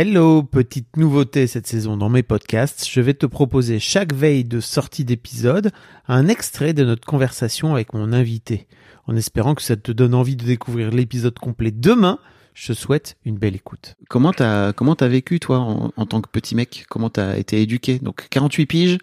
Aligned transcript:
Hello, 0.00 0.44
petite 0.44 0.96
nouveauté 0.96 1.48
cette 1.48 1.66
saison 1.66 1.96
dans 1.96 2.08
mes 2.08 2.22
podcasts, 2.22 2.88
je 2.88 3.00
vais 3.00 3.14
te 3.14 3.26
proposer 3.26 3.80
chaque 3.80 4.14
veille 4.14 4.44
de 4.44 4.60
sortie 4.60 5.04
d'épisode 5.04 5.72
un 6.06 6.28
extrait 6.28 6.72
de 6.72 6.84
notre 6.84 7.04
conversation 7.04 7.74
avec 7.74 7.92
mon 7.94 8.12
invité. 8.12 8.68
En 9.08 9.16
espérant 9.16 9.56
que 9.56 9.62
ça 9.62 9.74
te 9.74 9.90
donne 9.90 10.14
envie 10.14 10.36
de 10.36 10.44
découvrir 10.44 10.92
l'épisode 10.92 11.36
complet 11.40 11.72
demain, 11.72 12.20
je 12.54 12.68
te 12.68 12.78
souhaite 12.78 13.16
une 13.24 13.38
belle 13.38 13.56
écoute. 13.56 13.96
Comment 14.08 14.32
t'as 14.32 14.72
comment 14.72 14.94
t'as 14.94 15.08
vécu 15.08 15.40
toi 15.40 15.58
en, 15.58 15.90
en 15.96 16.06
tant 16.06 16.20
que 16.20 16.28
petit 16.30 16.54
mec? 16.54 16.84
Comment 16.88 17.10
t'as 17.10 17.36
été 17.36 17.60
éduqué? 17.60 17.98
Donc 17.98 18.28
48 18.30 18.66
piges, 18.66 18.98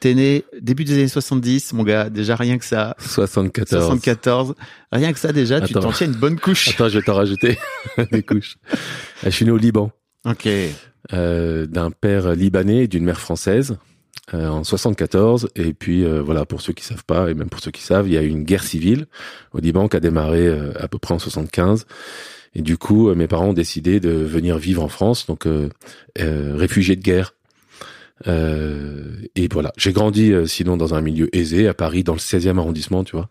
t'es 0.00 0.12
né 0.12 0.44
début 0.60 0.84
des 0.84 0.96
années 0.96 1.08
70, 1.08 1.72
mon 1.72 1.82
gars. 1.82 2.10
Déjà 2.10 2.36
rien 2.36 2.58
que 2.58 2.66
ça. 2.66 2.94
74. 2.98 3.70
74. 3.70 4.54
Rien 4.92 5.14
que 5.14 5.18
ça 5.18 5.32
déjà, 5.32 5.62
tu 5.62 5.72
t'en 5.72 5.92
tiens 5.92 6.08
une 6.08 6.12
bonne 6.12 6.38
couche. 6.38 6.68
Attends, 6.68 6.90
je 6.90 6.98
vais 6.98 7.04
t'en 7.04 7.14
rajouter 7.14 7.58
des 8.12 8.22
couches. 8.22 8.58
Je 9.22 9.30
suis 9.30 9.46
né 9.46 9.50
au 9.50 9.56
Liban, 9.56 9.92
Ok. 10.26 10.48
euh, 11.12 11.66
d'un 11.66 11.90
père 11.90 12.34
libanais 12.34 12.84
et 12.84 12.88
d'une 12.88 13.04
mère 13.04 13.20
française 13.20 13.78
euh, 14.34 14.48
en 14.48 14.64
74. 14.64 15.50
Et 15.54 15.72
puis 15.72 16.04
euh, 16.04 16.20
voilà, 16.22 16.44
pour 16.44 16.60
ceux 16.60 16.72
qui 16.72 16.84
savent 16.84 17.04
pas 17.04 17.30
et 17.30 17.34
même 17.34 17.48
pour 17.48 17.60
ceux 17.60 17.70
qui 17.70 17.82
savent, 17.82 18.08
il 18.08 18.14
y 18.14 18.18
a 18.18 18.22
eu 18.22 18.28
une 18.28 18.44
guerre 18.44 18.64
civile 18.64 19.06
au 19.52 19.58
Liban 19.58 19.88
qui 19.88 19.96
a 19.96 20.00
démarré 20.00 20.46
euh, 20.46 20.72
à 20.80 20.88
peu 20.88 20.98
près 20.98 21.14
en 21.14 21.18
75. 21.18 21.86
Et 22.54 22.62
du 22.62 22.78
coup, 22.78 23.08
euh, 23.08 23.14
mes 23.14 23.28
parents 23.28 23.48
ont 23.48 23.52
décidé 23.52 24.00
de 24.00 24.10
venir 24.10 24.58
vivre 24.58 24.82
en 24.82 24.88
France, 24.88 25.26
donc 25.26 25.46
euh, 25.46 25.68
réfugiés 26.16 26.96
de 26.96 27.02
guerre. 27.02 27.34
Euh, 28.26 29.16
et 29.34 29.46
voilà, 29.52 29.72
j'ai 29.76 29.92
grandi 29.92 30.32
euh, 30.32 30.46
sinon 30.46 30.78
dans 30.78 30.94
un 30.94 31.02
milieu 31.02 31.34
aisé 31.36 31.68
à 31.68 31.74
Paris, 31.74 32.02
dans 32.02 32.14
le 32.14 32.18
16e 32.18 32.58
arrondissement, 32.58 33.04
tu 33.04 33.14
vois. 33.14 33.28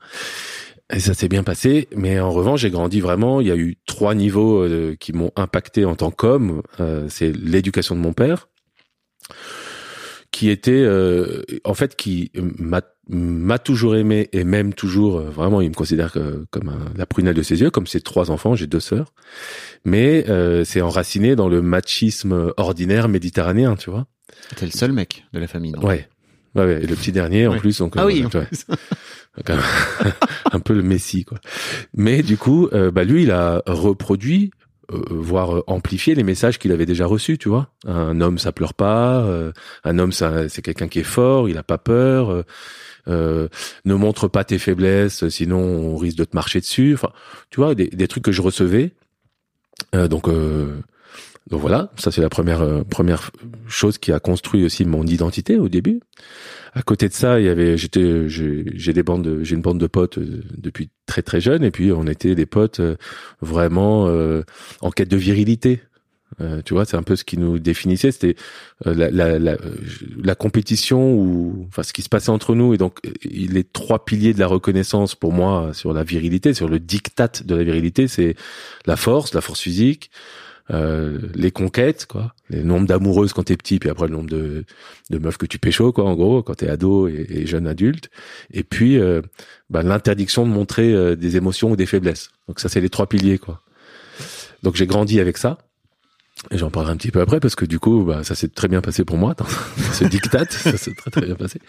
Et 0.93 0.99
ça 0.99 1.13
s'est 1.15 1.27
bien 1.27 1.43
passé, 1.43 1.87
mais 1.95 2.19
en 2.19 2.31
revanche, 2.31 2.61
j'ai 2.61 2.69
grandi 2.69 3.01
vraiment. 3.01 3.41
Il 3.41 3.47
y 3.47 3.51
a 3.51 3.55
eu 3.55 3.77
trois 3.87 4.13
niveaux 4.13 4.61
euh, 4.63 4.95
qui 4.99 5.13
m'ont 5.13 5.31
impacté 5.35 5.83
en 5.83 5.95
tant 5.95 6.11
qu'homme. 6.11 6.61
Euh, 6.79 7.07
c'est 7.09 7.31
l'éducation 7.35 7.95
de 7.95 8.01
mon 8.01 8.13
père, 8.13 8.49
qui 10.31 10.49
était, 10.49 10.71
euh, 10.73 11.41
en 11.63 11.73
fait, 11.73 11.95
qui 11.95 12.31
m'a 12.35 12.81
m'a 13.07 13.59
toujours 13.59 13.95
aimé 13.95 14.29
et 14.33 14.43
même 14.43 14.73
toujours 14.73 15.19
euh, 15.19 15.29
vraiment 15.29 15.61
il 15.61 15.69
me 15.69 15.75
considère 15.75 16.11
que- 16.11 16.43
comme 16.49 16.69
un- 16.69 16.91
la 16.97 17.05
prunelle 17.05 17.35
de 17.35 17.43
ses 17.43 17.61
yeux 17.61 17.69
comme 17.69 17.85
ses 17.85 18.01
trois 18.01 18.31
enfants 18.31 18.55
j'ai 18.55 18.65
deux 18.65 18.79
sœurs 18.79 19.13
mais 19.85 20.25
euh, 20.27 20.63
c'est 20.65 20.81
enraciné 20.81 21.35
dans 21.35 21.47
le 21.47 21.61
machisme 21.61 22.51
ordinaire 22.57 23.07
méditerranéen 23.07 23.75
tu 23.75 23.91
vois 23.91 24.07
T'es 24.55 24.65
le 24.65 24.71
seul 24.71 24.91
mec 24.91 25.23
de 25.33 25.39
la 25.39 25.45
famille. 25.47 25.73
non? 25.73 25.85
Ouais 25.85 26.09
ouais, 26.55 26.65
ouais. 26.65 26.83
Et 26.83 26.87
le 26.87 26.95
petit 26.95 27.11
dernier 27.11 27.45
en 27.45 27.51
Ouais. 27.51 27.59
plus 27.59 27.77
donc 27.77 27.93
Ah 27.95 28.07
oui. 28.07 28.25
ouais. 28.33 28.47
Un- 30.51 30.59
peu 30.59 30.73
le 30.73 30.83
messie 30.83 31.25
quoi. 31.25 31.37
Mais 31.93 32.23
du 32.23 32.37
coup, 32.37 32.69
euh, 32.73 32.91
bah 32.91 33.03
lui, 33.03 33.23
il 33.23 33.31
a 33.31 33.61
reproduit, 33.65 34.51
euh, 34.91 35.03
voire 35.09 35.57
euh, 35.57 35.63
amplifié 35.67 36.15
les 36.15 36.23
messages 36.23 36.57
qu'il 36.59 36.71
avait 36.71 36.85
déjà 36.85 37.05
reçus, 37.05 37.37
tu 37.37 37.49
vois. 37.49 37.69
Un 37.85 38.21
homme, 38.21 38.37
ça 38.37 38.51
pleure 38.51 38.73
pas. 38.73 39.27
un 39.83 39.99
homme, 39.99 40.11
ça, 40.11 40.47
c'est 40.49 40.61
quelqu'un 40.61 40.87
qui 40.87 40.99
est 40.99 41.03
fort, 41.03 41.49
il 41.49 41.57
a 41.57 41.63
pas 41.63 41.77
peur. 41.77 42.43
ne 43.07 43.49
montre 43.85 44.27
pas 44.27 44.43
tes 44.43 44.57
faiblesses, 44.57 45.27
sinon 45.29 45.59
on 45.59 45.97
risque 45.97 46.17
de 46.17 46.25
te 46.25 46.35
marcher 46.35 46.59
dessus. 46.59 46.93
Enfin, 46.93 47.11
tu 47.49 47.59
vois, 47.59 47.75
des, 47.75 47.87
des 47.87 48.07
trucs 48.07 48.23
que 48.23 48.31
je 48.31 48.41
recevais. 48.41 48.93
Donc, 49.93 50.27
donc 51.49 51.61
voilà, 51.61 51.91
ça 51.97 52.11
c'est 52.11 52.21
la 52.21 52.29
première 52.29 52.61
euh, 52.61 52.83
première 52.83 53.31
chose 53.67 53.97
qui 53.97 54.11
a 54.11 54.19
construit 54.19 54.65
aussi 54.65 54.85
mon 54.85 55.05
identité 55.05 55.57
au 55.57 55.69
début. 55.69 55.99
À 56.73 56.81
côté 56.81 57.07
de 57.07 57.13
ça, 57.13 57.39
il 57.39 57.45
y 57.45 57.49
avait, 57.49 57.77
j'étais, 57.77 58.27
j'ai 58.27 58.93
des 58.93 59.03
bandes, 59.03 59.23
de- 59.23 59.43
j'ai 59.43 59.55
une 59.55 59.61
bande 59.61 59.79
de 59.79 59.87
potes 59.87 60.17
euh, 60.17 60.43
depuis 60.57 60.89
très 61.05 61.21
très 61.21 61.39
jeune, 61.39 61.63
et 61.63 61.71
puis 61.71 61.91
on 61.91 62.05
était 62.05 62.35
des 62.35 62.45
potes 62.45 62.81
euh, 62.81 62.95
vraiment 63.41 64.07
euh, 64.07 64.43
en 64.81 64.91
quête 64.91 65.09
de 65.09 65.17
virilité. 65.17 65.81
Tu 66.65 66.73
vois, 66.73 66.83
c'est 66.83 66.97
un 66.97 67.03
peu 67.03 67.15
ce 67.15 67.23
qui 67.23 67.37
nous 67.37 67.59
définissait, 67.59 68.11
c'était 68.11 68.35
la, 68.83 69.09
la, 69.09 69.39
la, 69.39 69.55
la 70.21 70.35
compétition 70.35 71.13
ou 71.13 71.65
enfin 71.69 71.81
ce 71.81 71.93
qui 71.93 72.01
se 72.01 72.09
passait 72.09 72.31
entre 72.31 72.55
nous. 72.55 72.73
Et 72.73 72.77
donc 72.77 72.99
les 73.23 73.63
trois 73.63 74.03
piliers 74.03 74.33
de 74.33 74.39
la 74.39 74.47
reconnaissance 74.47 75.15
pour 75.15 75.31
moi 75.31 75.71
sur 75.73 75.93
la 75.93 76.03
virilité, 76.03 76.53
sur 76.53 76.67
le 76.67 76.77
diktat 76.79 77.31
de 77.45 77.55
la 77.55 77.63
virilité, 77.63 78.09
c'est 78.09 78.35
la 78.85 78.97
force, 78.97 79.33
la 79.33 79.39
force 79.39 79.61
physique, 79.61 80.11
euh, 80.71 81.19
les 81.35 81.51
conquêtes, 81.51 82.05
quoi, 82.07 82.33
les 82.49 82.63
nombres 82.63 82.87
d'amoureuses 82.87 83.33
quand 83.33 83.43
t'es 83.43 83.57
petit, 83.57 83.79
puis 83.79 83.89
après 83.89 84.07
le 84.07 84.13
nombre 84.13 84.29
de, 84.29 84.65
de 85.09 85.17
meufs 85.17 85.37
que 85.37 85.45
tu 85.45 85.59
pécho, 85.59 85.91
quoi, 85.91 86.05
en 86.05 86.15
gros, 86.15 86.41
quand 86.43 86.55
t'es 86.55 86.69
ado 86.69 87.07
et, 87.07 87.25
et 87.29 87.45
jeune 87.45 87.67
adulte, 87.67 88.09
et 88.51 88.63
puis 88.63 88.97
euh, 88.97 89.21
bah, 89.69 89.83
l'interdiction 89.83 90.45
de 90.45 90.51
montrer 90.51 90.93
euh, 90.93 91.15
des 91.15 91.37
émotions 91.37 91.71
ou 91.71 91.75
des 91.75 91.85
faiblesses. 91.85 92.31
Donc 92.47 92.59
ça, 92.59 92.69
c'est 92.69 92.81
les 92.81 92.89
trois 92.89 93.07
piliers, 93.07 93.37
quoi. 93.37 93.61
Donc 94.63 94.75
j'ai 94.75 94.87
grandi 94.87 95.19
avec 95.19 95.37
ça. 95.37 95.59
Et 96.51 96.57
j'en 96.57 96.69
parlerai 96.69 96.93
un 96.93 96.97
petit 96.97 97.11
peu 97.11 97.21
après 97.21 97.39
parce 97.39 97.55
que 97.55 97.65
du 97.65 97.79
coup, 97.79 98.03
bah, 98.03 98.23
ça 98.23 98.35
s'est 98.35 98.49
très 98.49 98.67
bien 98.67 98.81
passé 98.81 99.05
pour 99.05 99.17
moi 99.17 99.33
dans 99.37 99.45
ce 99.93 100.03
diktat, 100.03 100.45
ça 100.49 100.77
s'est 100.77 100.93
très 100.93 101.09
très 101.09 101.21
bien 101.21 101.35
passé. 101.35 101.59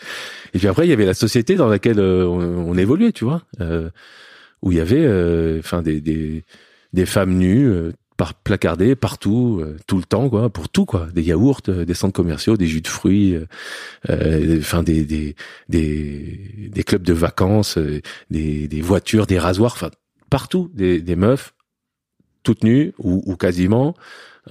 Et 0.55 0.59
puis 0.59 0.69
après, 0.69 0.87
il 0.87 0.91
y 0.91 0.93
avait 0.93 1.07
la 1.07 1.15
société 1.15 1.55
dans 1.55 1.69
laquelle 1.69 2.01
euh, 2.01 2.27
on, 2.27 2.77
évoluait, 2.77 3.13
tu 3.13 3.25
vois, 3.25 3.43
euh, 3.61 3.91
où 4.63 4.73
il 4.73 4.79
y 4.79 4.81
avait, 4.81 5.05
euh, 5.05 5.61
enfin, 5.61 5.83
des, 5.83 6.01
des 6.01 6.45
des 6.97 7.07
femmes 7.07 7.35
nues, 7.35 7.69
euh, 7.69 7.93
par 8.17 8.35
placardées 8.35 8.97
partout, 8.97 9.61
euh, 9.61 9.77
tout 9.87 9.99
le 9.99 10.05
temps, 10.05 10.29
quoi, 10.29 10.51
pour 10.51 10.69
tout, 10.69 10.87
quoi, 10.87 11.09
des 11.13 11.23
yaourts, 11.23 11.61
euh, 11.69 11.85
des 11.85 11.95
centres 11.95 12.15
commerciaux, 12.15 12.57
des 12.57 12.67
jus 12.67 12.81
de 12.81 12.89
fruits, 12.89 13.35
euh, 13.35 13.47
euh, 14.11 14.59
enfin 14.59 14.83
des 14.83 15.05
des 15.05 15.37
des 15.69 16.69
des 16.73 16.85
clubs 16.85 17.03
de 17.03 17.13
vacances, 17.13 17.79
euh, 17.79 18.01
des 18.31 18.69
des 18.69 18.81
voitures, 18.81 19.27
des 19.27 19.39
rasoirs, 19.39 19.73
enfin 19.75 19.91
partout, 20.31 20.71
des 20.75 21.01
des 21.01 21.17
meufs 21.17 21.53
toutes 22.43 22.63
nues 22.63 22.93
ou, 22.99 23.23
ou 23.27 23.37
quasiment 23.37 23.95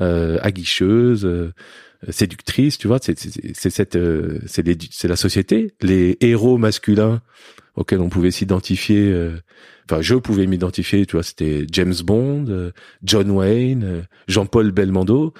euh, 0.01 0.37
aguicheuses, 0.41 1.25
euh, 1.25 1.53
séductrices, 2.09 2.77
tu 2.77 2.87
vois, 2.87 2.99
c'est 3.01 3.17
c'est 3.17 3.69
cette 3.69 3.95
euh, 3.95 4.39
c'est 4.45 5.07
la 5.07 5.15
société, 5.15 5.73
les 5.81 6.17
héros 6.19 6.57
masculins 6.57 7.21
auxquels 7.75 7.99
on 8.01 8.09
pouvait 8.09 8.31
s'identifier 8.31 9.11
euh, 9.11 9.37
enfin 9.89 10.01
je 10.01 10.15
pouvais 10.15 10.47
m'identifier, 10.47 11.05
tu 11.05 11.13
vois, 11.15 11.23
c'était 11.23 11.65
James 11.71 11.93
Bond, 12.03 12.45
euh, 12.49 12.71
John 13.03 13.29
Wayne, 13.31 13.83
euh, 13.83 14.01
Jean-Paul 14.27 14.71
Belmondo. 14.71 15.33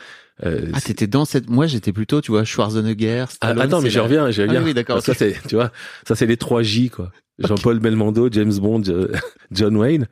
euh, 0.46 0.70
Ah, 0.74 0.82
t'étais 0.82 1.08
dans 1.08 1.26
cette. 1.26 1.50
Moi, 1.50 1.66
j'étais 1.66 1.94
plutôt, 1.94 2.22
tu 2.22 2.32
vois, 2.32 2.44
Schwarzenegger. 2.44 3.22
ah, 3.22 3.32
Stallone, 3.32 3.62
attends, 3.62 3.82
mais 3.82 3.90
j'y 3.90 4.00
reviens, 4.00 4.30
j'y 4.32 4.42
Ah 4.42 4.46
reviens. 4.48 4.64
oui, 4.64 4.74
d'accord, 4.74 5.02
Ça 5.02 5.14
c'est, 5.14 5.36
tu 5.48 5.56
vois, 5.56 5.72
ça 6.08 6.16
c'est 6.16 6.26
les 6.26 6.38
trois 6.38 6.62
J 6.62 6.90
quoi. 6.90 7.12
Jean-Paul 7.40 7.80
Belmondo, 7.80 8.30
James 8.32 8.54
Bond, 8.60 8.84
euh, 8.88 9.12
John 9.52 9.76
Wayne. 9.76 10.08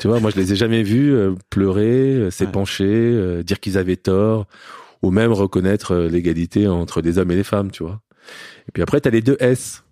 Tu 0.00 0.08
vois, 0.08 0.18
moi 0.20 0.30
je 0.30 0.36
les 0.36 0.52
ai 0.52 0.56
jamais 0.56 0.82
vus 0.82 1.12
euh, 1.14 1.34
pleurer, 1.50 2.14
euh, 2.14 2.30
s'épancher, 2.30 2.84
euh, 2.88 3.42
dire 3.44 3.60
qu'ils 3.60 3.76
avaient 3.78 3.96
tort, 3.96 4.46
ou 5.02 5.10
même 5.12 5.32
reconnaître 5.32 5.94
l'égalité 5.96 6.66
entre 6.66 7.00
les 7.02 7.18
hommes 7.18 7.30
et 7.30 7.36
les 7.36 7.44
femmes, 7.44 7.70
tu 7.70 7.84
vois. 7.84 8.00
Et 8.68 8.72
puis 8.72 8.82
après 8.82 9.00
t'as 9.00 9.10
les 9.10 9.22
deux 9.22 9.36
S, 9.38 9.84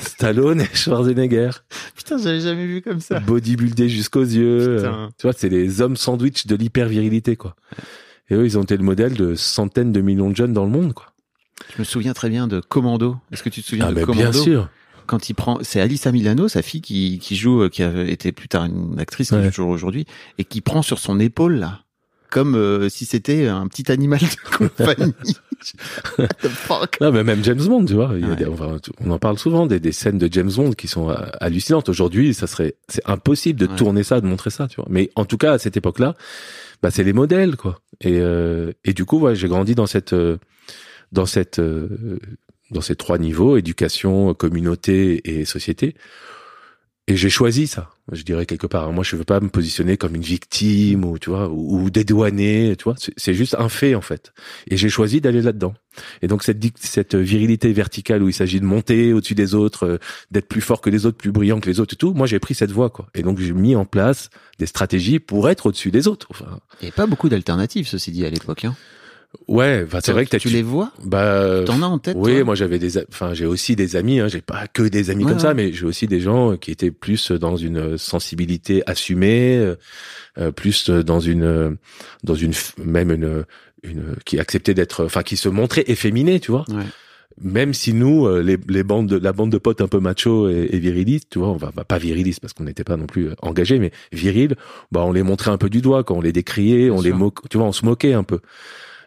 Stallone 0.00 0.60
et 0.62 0.68
Schwarzenegger, 0.74 1.50
Putain, 1.96 2.18
j'avais 2.18 2.40
jamais 2.40 2.66
vu 2.66 2.82
comme 2.82 3.00
ça. 3.00 3.20
bodybuildés 3.20 3.88
jusqu'aux 3.88 4.22
yeux. 4.22 4.76
Putain. 4.78 5.08
tu 5.18 5.22
vois, 5.26 5.32
c'est 5.32 5.48
les 5.48 5.80
hommes 5.80 5.96
sandwich 5.96 6.46
de 6.46 6.54
l'hyper-virilité, 6.56 7.36
quoi. 7.36 7.56
Et 8.28 8.34
eux, 8.34 8.44
ils 8.44 8.56
ont 8.58 8.62
été 8.62 8.76
le 8.76 8.84
modèle 8.84 9.14
de 9.14 9.34
centaines 9.34 9.92
de 9.92 10.00
millions 10.00 10.30
de 10.30 10.36
jeunes 10.36 10.52
dans 10.52 10.64
le 10.64 10.70
monde, 10.70 10.92
quoi. 10.94 11.06
Je 11.74 11.78
me 11.80 11.84
souviens 11.84 12.12
très 12.14 12.30
bien 12.30 12.46
de 12.48 12.60
Commando. 12.60 13.16
Est-ce 13.32 13.42
que 13.42 13.48
tu 13.50 13.62
te 13.62 13.66
souviens 13.68 13.86
Ah, 13.86 13.90
de 13.90 13.94
mais 13.96 14.02
Commando 14.04 14.30
bien 14.30 14.32
sûr. 14.42 14.68
Quand 15.06 15.28
il 15.28 15.34
prend, 15.34 15.58
c'est 15.62 15.80
Alissa 15.80 16.12
Milano, 16.12 16.46
sa 16.48 16.62
fille 16.62 16.80
qui, 16.80 17.18
qui 17.18 17.34
joue, 17.36 17.62
euh, 17.62 17.68
qui 17.68 17.82
avait 17.82 18.10
été 18.12 18.30
plus 18.32 18.48
tard 18.48 18.64
une 18.66 18.98
actrice 19.00 19.30
qui 19.30 19.34
Ouais. 19.34 19.42
joue 19.44 19.50
toujours 19.50 19.70
aujourd'hui, 19.70 20.06
et 20.38 20.44
qui 20.44 20.60
prend 20.60 20.82
sur 20.82 20.98
son 21.00 21.18
épaule 21.18 21.56
là, 21.56 21.80
comme 22.30 22.54
euh, 22.54 22.88
si 22.88 23.04
c'était 23.04 23.46
un 23.48 23.66
petit 23.68 23.90
animal 23.92 24.20
de 24.20 24.56
compagnie. 24.56 25.14
What 26.18 26.28
the 26.42 26.48
fuck? 26.48 27.00
Non, 27.00 27.12
mais 27.12 27.22
même 27.24 27.44
James 27.44 27.62
Bond, 27.62 27.84
tu 27.84 27.94
vois. 27.94 28.12
il 28.14 28.20
y 28.20 28.24
a 28.24 28.28
Ouais. 28.30 28.36
des- 28.36 28.46
enfin, 28.46 28.76
on 29.04 29.10
en 29.10 29.18
parle 29.18 29.38
souvent 29.38 29.66
des, 29.66 29.78
des 29.80 29.92
scènes 29.92 30.16
de 30.18 30.28
James 30.32 30.50
Bond 30.54 30.72
qui 30.72 30.88
sont 30.88 31.10
euh, 31.10 31.14
hallucinantes. 31.40 31.88
Aujourd'hui, 31.88 32.32
ça 32.32 32.46
serait, 32.46 32.76
c'est 32.88 33.02
impossible 33.08 33.60
de 33.60 33.66
Ouais. 33.66 33.76
tourner 33.76 34.02
ça, 34.02 34.20
de 34.20 34.26
montrer 34.26 34.50
ça, 34.50 34.68
tu 34.68 34.76
vois. 34.76 34.86
Mais 34.88 35.10
en 35.16 35.24
tout 35.26 35.36
cas, 35.36 35.52
à 35.52 35.58
cette 35.58 35.76
époque-là, 35.76 36.14
bah, 36.82 36.90
c'est 36.90 37.04
les 37.04 37.12
modèles, 37.12 37.56
quoi. 37.56 37.80
Et, 38.00 38.18
euh, 38.20 38.72
et 38.84 38.94
du 38.94 39.04
coup, 39.04 39.18
ouais, 39.20 39.34
j'ai 39.36 39.48
grandi 39.48 39.74
dans 39.74 39.86
cette, 39.86 40.14
euh, 40.14 40.38
dans 41.12 41.26
cette, 41.26 41.58
euh, 41.58 42.18
dans 42.70 42.80
ces 42.80 42.96
trois 42.96 43.18
niveaux, 43.18 43.56
éducation, 43.58 44.32
communauté 44.32 45.20
et 45.40 45.44
société. 45.44 45.94
Et 47.10 47.16
j'ai 47.16 47.28
choisi 47.30 47.66
ça. 47.66 47.90
Je 48.12 48.22
dirais 48.22 48.46
quelque 48.46 48.66
part. 48.68 48.92
Moi, 48.92 49.02
je 49.02 49.16
veux 49.16 49.24
pas 49.24 49.40
me 49.40 49.48
positionner 49.48 49.96
comme 49.96 50.14
une 50.14 50.22
victime 50.22 51.04
ou 51.04 51.18
tu 51.18 51.30
vois 51.30 51.48
ou, 51.48 51.82
ou 51.82 51.90
dédouaner. 51.90 52.76
Tu 52.76 52.84
vois, 52.84 52.94
C'est- 53.16 53.34
juste 53.34 53.56
un 53.58 53.68
fait 53.68 53.94
en 53.96 54.00
fait. 54.00 54.32
Et 54.68 54.76
j'ai 54.76 54.88
choisi 54.88 55.20
d'aller 55.20 55.42
là-dedans. 55.42 55.74
Et 56.22 56.28
donc 56.28 56.44
cette 56.44 57.14
virilité 57.16 57.72
verticale 57.72 58.22
où 58.22 58.28
il 58.28 58.32
s'agit 58.32 58.60
de 58.60 58.64
monter 58.64 59.12
au-dessus 59.12 59.34
des 59.34 59.54
autres, 59.56 59.86
euh, 59.86 59.98
d'être 60.30 60.46
plus 60.46 60.60
fort 60.60 60.80
que 60.80 60.88
les 60.90 61.04
autres, 61.04 61.16
plus 61.18 61.32
brillant 61.32 61.58
que 61.58 61.68
les 61.68 61.80
autres 61.80 61.94
et 61.94 61.96
tout. 61.96 62.14
Moi, 62.14 62.26
j'ai 62.28 62.38
pris 62.38 62.54
cette 62.54 62.70
voie 62.70 62.90
quoi. 62.90 63.08
Et 63.14 63.22
donc 63.22 63.40
j'ai 63.40 63.52
mis 63.52 63.74
en 63.74 63.84
place 63.84 64.30
des 64.60 64.66
stratégies 64.66 65.18
pour 65.18 65.48
être 65.50 65.66
au-dessus 65.66 65.90
des 65.90 66.06
autres. 66.06 66.28
Enfin, 66.30 66.60
pas 66.94 67.06
beaucoup 67.06 67.28
d'alternatives, 67.28 67.88
ceci 67.88 68.12
dit, 68.12 68.24
à 68.24 68.30
l'époque. 68.30 68.64
Hein. 68.64 68.76
Ouais. 69.48 69.86
C'est 70.02 70.12
vrai 70.12 70.24
que 70.24 70.30
t'as- 70.30 70.38
tu 70.38 70.48
les 70.48 70.62
vois? 70.62 70.92
Bah, 71.04 71.62
T'en 71.66 71.82
as 71.82 71.86
en 71.86 71.98
tête 71.98 72.16
Oui, 72.18 72.42
moi 72.42 72.54
j'avais 72.54 72.78
des, 72.78 72.98
enfin 73.08 73.34
j'ai 73.34 73.46
aussi 73.46 73.76
des 73.76 73.96
amis. 73.96 74.20
Hein, 74.20 74.28
j'ai 74.28 74.40
pas 74.40 74.66
que 74.66 74.82
des 74.82 75.10
amis 75.10 75.24
Ouais, 75.24 75.30
comme 75.30 75.40
ça, 75.40 75.54
mais 75.54 75.72
j'ai 75.72 75.86
aussi 75.86 76.06
des 76.06 76.20
gens 76.20 76.56
qui 76.56 76.70
étaient 76.70 76.90
plus 76.90 77.30
dans 77.32 77.56
une 77.56 77.96
sensibilité 77.98 78.82
assumée, 78.86 79.56
euh, 79.56 79.76
euh, 80.38 80.50
plus 80.50 80.90
dans 80.90 81.20
une, 81.20 81.44
euh, 81.44 81.70
dans 82.24 82.34
une, 82.34 82.52
même 82.84 83.10
une, 83.12 83.44
une 83.82 84.16
qui 84.24 84.38
acceptait 84.38 84.74
d'être, 84.74 85.04
enfin 85.04 85.22
qui 85.22 85.36
se 85.36 85.48
montrait 85.48 85.84
efféminé, 85.86 86.40
tu 86.40 86.50
vois? 86.50 86.64
Ouais. 86.68 86.84
Même 87.42 87.72
si 87.72 87.94
nous, 87.94 88.26
euh, 88.26 88.42
les, 88.42 88.58
les 88.68 88.82
bandes, 88.82 89.06
de, 89.06 89.16
la 89.16 89.32
bande 89.32 89.50
de 89.50 89.56
potes 89.56 89.80
un 89.80 89.88
peu 89.88 89.98
macho 89.98 90.50
et, 90.50 90.68
et 90.72 90.78
virilistes, 90.78 91.28
tu 91.30 91.38
vois, 91.38 91.48
on 91.48 91.56
va, 91.56 91.70
va 91.74 91.84
pas 91.84 91.96
virilistes 91.96 92.40
parce 92.40 92.52
qu'on 92.52 92.64
n'était 92.64 92.84
pas 92.84 92.98
non 92.98 93.06
plus 93.06 93.30
engagés, 93.40 93.78
mais 93.78 93.92
viril, 94.12 94.56
bah 94.92 95.02
on 95.06 95.12
les 95.12 95.22
montrait 95.22 95.50
un 95.50 95.56
peu 95.56 95.70
du 95.70 95.80
doigt, 95.80 96.04
quand 96.04 96.16
on 96.16 96.20
les 96.20 96.32
décriait, 96.32 96.86
Bien 96.88 96.92
on 96.92 97.00
les 97.00 97.12
moque, 97.12 97.48
tu 97.48 97.56
vois, 97.56 97.66
on 97.66 97.72
se 97.72 97.86
moquait 97.86 98.12
un 98.12 98.24
peu. 98.24 98.40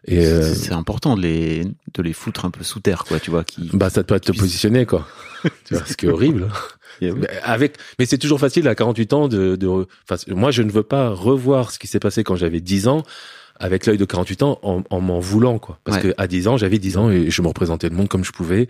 Et 0.06 0.22
C'est- 0.24 0.32
euh, 0.32 0.54
C'est 0.54 0.74
important 0.74 1.16
de 1.16 1.22
les, 1.22 1.64
de 1.94 2.02
les 2.02 2.14
foutre 2.14 2.46
un 2.46 2.52
peu 2.52 2.64
sous 2.64 2.80
terre, 2.80 3.04
quoi, 3.06 3.20
tu 3.20 3.32
vois. 3.32 3.44
Qui... 3.44 3.70
bah 3.74 3.90
ça 3.90 4.04
doit 4.04 4.20
te 4.20 4.32
positionner 4.32 4.86
quoi. 4.86 5.08
tu 5.66 5.76
vois, 5.76 5.86
ce 5.86 5.96
qui 5.96 6.06
est 6.06 6.10
horrible. 6.10 6.48
Oui. 7.02 7.12
Mais 7.18 7.28
avec, 7.44 7.78
mais 7.98 8.06
c'est 8.06 8.20
toujours 8.20 8.40
facile 8.40 8.68
à 8.68 8.76
48 8.76 9.14
ans 9.14 9.28
de, 9.28 9.56
de, 9.56 9.68
enfin, 9.68 10.16
moi 10.28 10.52
je 10.52 10.62
ne 10.62 10.72
veux 10.72 10.84
pas 10.84 11.10
revoir 11.10 11.72
ce 11.72 11.80
qui 11.80 11.88
s'est 11.88 12.00
passé 12.00 12.24
quand 12.24 12.36
j'avais 12.36 12.62
10 12.62 12.88
ans 12.88 13.02
avec 13.60 13.88
l'œil 13.88 13.98
de 13.98 14.06
48 14.06 14.44
ans 14.44 14.60
en, 14.62 14.84
en 14.92 15.02
m'en 15.02 15.20
voulant 15.20 15.58
quoi. 15.58 15.80
Parce 15.86 15.98
Ouais. 15.98 16.12
que 16.12 16.14
à 16.18 16.28
10 16.28 16.48
ans 16.48 16.56
j'avais 16.56 16.78
10 16.78 16.98
ans 16.98 17.10
et 17.10 17.32
je 17.32 17.42
me 17.42 17.48
représentais 17.48 17.90
le 17.90 17.96
monde 17.96 18.10
comme 18.10 18.24
je 18.24 18.32
pouvais 18.32 18.70